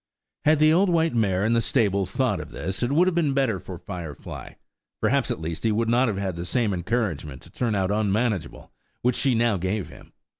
[0.45, 3.35] Had the old white mare in the stable thought of this, it would have been
[3.35, 7.75] better for Firefly–perhaps, at least, he would not have had the same encouragement to turn
[7.75, 8.71] out unmanageable
[9.03, 10.13] which she now gave him.